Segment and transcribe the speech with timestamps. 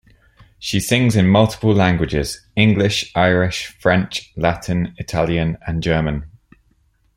[0.57, 6.25] She sings in multiple languages: English, Irish, French, Latin, Italian and German.